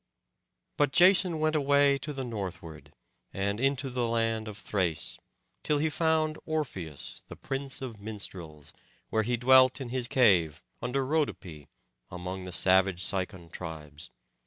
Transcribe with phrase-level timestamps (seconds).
[0.77, 2.91] But Jason went away to the northward,
[3.31, 5.19] and into the land of Thrace,
[5.61, 8.73] till he found Orpheus, the prince of minstrels,
[9.11, 11.67] where he dwelt in his cave under Rhodope,
[12.09, 14.09] among the savage Cicon tribes.